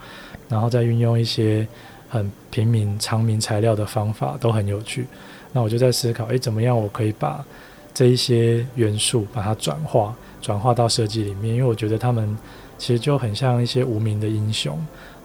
[0.49, 1.67] 然后再运用一些
[2.09, 5.07] 很平民常民材料的方法都很有趣。
[5.53, 7.45] 那我就在思考，诶，怎么样我可以把
[7.93, 11.55] 这一些元素把它转化，转化到设计里面？
[11.55, 12.37] 因为我觉得他们
[12.79, 14.79] 其实就很像一些无名的英雄，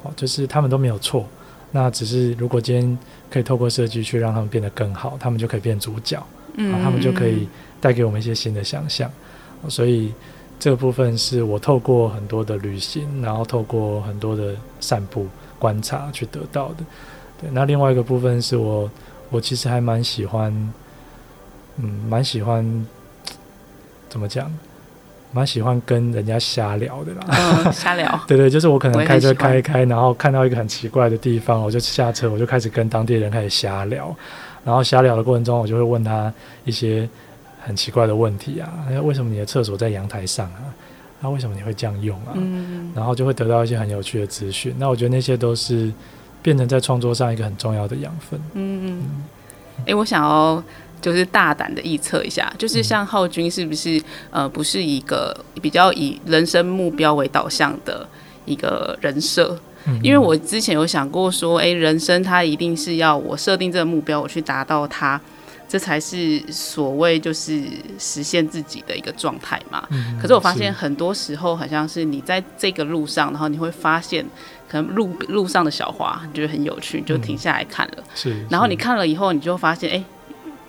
[0.03, 1.25] 哦，就是他们都没有错。
[1.71, 2.97] 那只是，如果今天
[3.29, 7.47] 可以透过设计去让他们变得更好，他们就可以变主角，嗯，他们就可以
[7.81, 9.11] 带给我们一些新的想象。
[9.67, 10.13] 所以
[10.59, 15.27] 这个部分是我透过很多的旅行，然后透过很多的散步
[15.59, 16.85] 观察去得到的。
[17.41, 18.89] 对，那另外一个部分是我，
[19.29, 20.51] 我其实还蛮喜欢，
[21.75, 22.87] 嗯，蛮喜欢
[24.09, 24.51] 怎么讲？
[25.37, 28.19] 蛮喜欢跟人家瞎聊的啦，嗯，瞎聊。
[28.27, 34.15] 对对，就是我可能开车开一开，然后看到一个很奇怪的地方，我就下车，我就开始跟当地人开始瞎聊。
[34.65, 36.33] 然后瞎聊的过程中，我就会问他
[36.65, 37.07] 一些
[37.61, 38.67] 很奇怪的问题啊，
[39.03, 40.73] 为什么你的厕所在阳台上啊？
[41.21, 42.33] 那为什么你会这样用啊？
[42.33, 44.73] 嗯，然后就会得到一些很有趣的资讯。
[44.79, 45.93] 那我觉得那些都是
[46.41, 48.39] 变成在创作上一个很重要的养分。
[48.55, 49.03] 嗯嗯。
[49.81, 50.63] 哎、欸，我想要。
[51.01, 58.07] 就是大胆的预测一下，就是像浩君是不是呃，不是一个比较以人生目标为导向的
[58.45, 59.57] 一个人设？
[60.03, 65.21] 因为我之前有想过说，诶，人生它一定是要我设定这个目标，我去达到它，
[65.65, 67.61] 这才是所谓就是
[67.97, 69.87] 实现自己的一个状态嘛。
[70.21, 74.25] 可是我发现很多时候，好像是你在这个路上，然后你会发现，
[74.67, 78.03] 可能路路上的小花你觉得很有趣，你就停下来看了。
[78.13, 78.45] 是。
[78.49, 80.03] 然后你看了以后，你就发现，诶。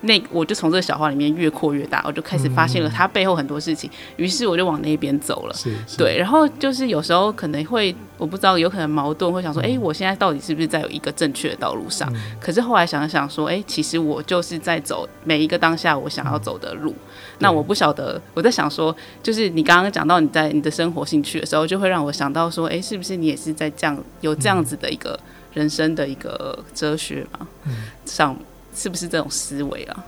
[0.02, 5.54] 那我就从这个小花里面越扩越大，我就开始发现了它背后很多事情，于、嗯、是我就往那边走了。
[5.54, 6.16] 是，是，对。
[6.16, 12.08] 然后就是有时候可能会，我不知道，有可能矛盾，会想说，哎、嗯，我现在到底是不是在有一个正确的道路上？
[12.14, 16.90] 嗯、可是后来想想说，哎，其实我就是在走每一个当下我想要走的路。
[16.90, 25.18] 嗯、那我不晓得，我在想说，就是你刚刚讲到你在你的生活兴趣的时候，就会让我想到说，哎，是不是你也是在这样有这样子的一个
[25.54, 27.48] 人生的一个哲学嘛？
[27.64, 28.36] 嗯，上。
[28.78, 30.04] 是不是这种思维啊？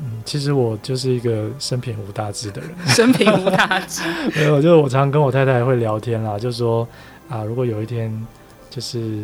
[0.00, 2.70] 嗯，其实我就是一个生平无大志的人。
[2.88, 4.02] 生平无大志，
[4.34, 6.86] 没有，就是我常常跟我太太会聊天啦，就说
[7.28, 8.26] 啊，如果有一天
[8.70, 9.22] 就是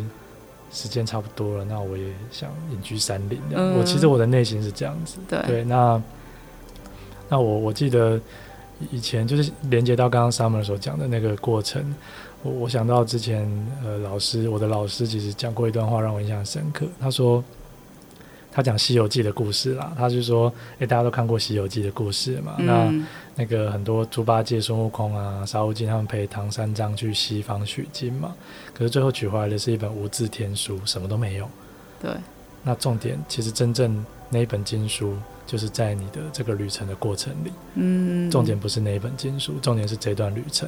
[0.71, 3.41] 时间差不多了，那我也想隐居山林。
[3.51, 5.17] 嗯，我其实我的内心是这样子。
[5.27, 6.01] 对，对，那
[7.29, 8.19] 那我我记得
[8.91, 11.83] 以前就是连接到刚刚 Summer 所讲的那个过程，
[12.43, 13.49] 我我想到之前
[13.83, 17.43] 呃老师，我的老师其实讲过一段话让我印象深刻，他说。
[18.51, 22.55] 他讲《西游记》的故事啦，他就说：“诶，大家都看过《西游记》的故事嘛？
[22.57, 28.35] 嗯、那那个很多猪八戒、孙悟空啊、沙悟净他们陪唐三藏去西方取经嘛，
[28.73, 31.47] 可是最后取回来的是一本无字天书，什么都没有。
[32.01, 32.11] 对，
[32.63, 37.51] 那重点其实真正那一本经书，就是在你的这个旅程的过程里。
[37.75, 40.67] 嗯，重点不是那一本经书，重点是这段旅程。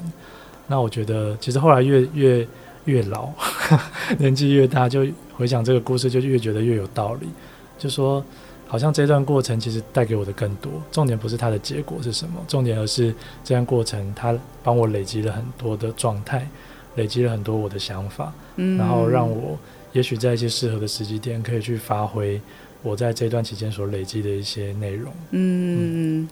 [0.67, 2.47] 那我觉得，其实后来越越
[2.85, 3.29] 越老，
[4.19, 5.05] 年纪越大，就
[5.35, 7.27] 回想这个故事，就越觉得越有道理。”
[7.81, 8.23] 就说，
[8.67, 10.71] 好像这段过程其实带给我的更多。
[10.91, 13.11] 重点不是它的结果是什么，重点而是
[13.43, 16.47] 这段过程，它帮我累积了很多的状态，
[16.95, 19.57] 累积了很多我的想法，嗯，然后让我
[19.93, 22.39] 也许在一些适合的时机点，可以去发挥
[22.83, 25.11] 我在这段期间所累积的一些内容。
[25.31, 26.21] 嗯。
[26.21, 26.29] 嗯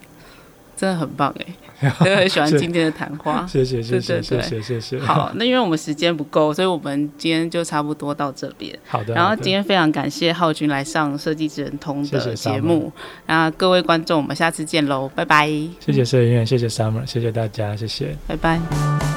[0.79, 1.33] 真的很棒
[1.81, 3.45] 哎，我很喜欢今天的谈话。
[3.51, 4.97] 谢谢谢谢谢谢谢谢。
[4.99, 8.73] 好，那因为我们时间不够，所以我们今天就差不多到这边。
[8.87, 9.13] 好的。
[9.13, 12.89] 然后今天非常感谢浩君来上《设计之人通》的节目。
[13.25, 15.49] 那各位观众，我们下次见喽，拜拜。
[15.81, 19.08] 谢谢摄影院，谢谢 Summer，谢谢大家，谢谢，拜拜。